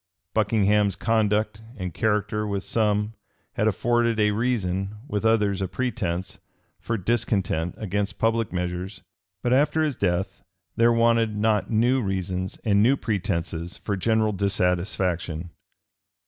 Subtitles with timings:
[0.33, 3.13] Buckingham's conduct and character with some
[3.53, 6.39] had afforded a reason, with others a pretence,
[6.79, 9.03] for discontent against public measures
[9.43, 10.41] but after his death
[10.75, 15.51] there wanted not new reasons and new pretences for general dissatisfaction.